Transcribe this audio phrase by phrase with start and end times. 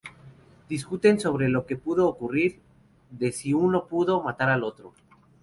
[0.67, 2.59] Discuten sobre lo que ha podido ocurrir,
[3.11, 4.95] de si uno pudo matar al otro.